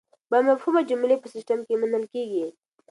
بامفهومه 0.31 0.81
جملې 0.89 1.15
په 1.19 1.27
سیسټم 1.33 1.59
کې 1.67 1.73
منل 1.81 2.03
کیږي. 2.13 2.45